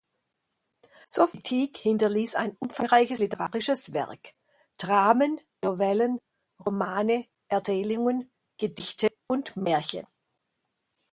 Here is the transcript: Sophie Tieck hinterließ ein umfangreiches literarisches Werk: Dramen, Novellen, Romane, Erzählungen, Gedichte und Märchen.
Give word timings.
Sophie 1.05 1.41
Tieck 1.43 1.77
hinterließ 1.77 2.33
ein 2.33 2.55
umfangreiches 2.57 3.19
literarisches 3.19 3.93
Werk: 3.93 4.33
Dramen, 4.79 5.39
Novellen, 5.63 6.17
Romane, 6.65 7.27
Erzählungen, 7.49 8.31
Gedichte 8.57 9.09
und 9.27 9.55
Märchen. 9.55 10.07